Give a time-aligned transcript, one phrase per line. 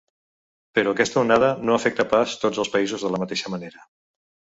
[0.77, 3.85] Però aquesta onada no afecta pas tots els països de la mateixa manera.